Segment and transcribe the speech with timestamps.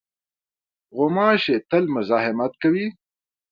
[0.95, 2.87] غوماشې تل مزاحمت کوي.